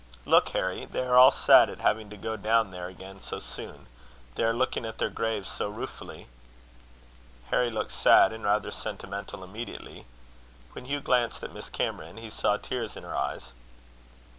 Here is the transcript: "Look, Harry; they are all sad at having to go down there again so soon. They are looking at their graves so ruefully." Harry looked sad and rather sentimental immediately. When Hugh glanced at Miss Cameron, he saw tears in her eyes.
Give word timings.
"Look, 0.25 0.49
Harry; 0.49 0.85
they 0.85 1.05
are 1.05 1.13
all 1.15 1.29
sad 1.29 1.69
at 1.69 1.81
having 1.81 2.09
to 2.09 2.17
go 2.17 2.35
down 2.35 2.71
there 2.71 2.87
again 2.87 3.19
so 3.19 3.37
soon. 3.37 3.85
They 4.33 4.43
are 4.43 4.51
looking 4.51 4.83
at 4.83 4.97
their 4.97 5.11
graves 5.11 5.47
so 5.47 5.69
ruefully." 5.69 6.25
Harry 7.51 7.69
looked 7.69 7.91
sad 7.91 8.33
and 8.33 8.43
rather 8.43 8.71
sentimental 8.71 9.43
immediately. 9.43 10.07
When 10.71 10.85
Hugh 10.85 11.01
glanced 11.01 11.43
at 11.43 11.53
Miss 11.53 11.69
Cameron, 11.69 12.17
he 12.17 12.31
saw 12.31 12.57
tears 12.57 12.97
in 12.97 13.03
her 13.03 13.15
eyes. 13.15 13.51